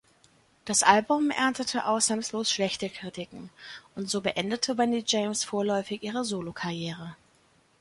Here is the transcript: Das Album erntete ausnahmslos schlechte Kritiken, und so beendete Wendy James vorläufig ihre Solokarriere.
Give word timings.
Das 0.65 0.81
Album 0.81 1.29
erntete 1.29 1.85
ausnahmslos 1.85 2.49
schlechte 2.51 2.89
Kritiken, 2.89 3.51
und 3.95 4.09
so 4.09 4.21
beendete 4.21 4.75
Wendy 4.79 5.03
James 5.05 5.43
vorläufig 5.43 6.01
ihre 6.01 6.25
Solokarriere. 6.25 7.15